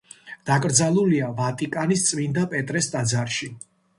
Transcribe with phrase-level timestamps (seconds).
[0.49, 3.53] დაკრძალულია ვატიკანის წმინდა პეტრეს ტაძარში.